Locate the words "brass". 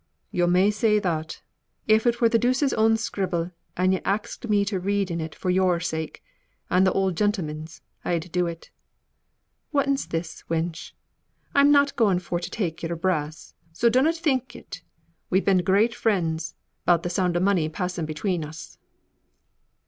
12.95-13.53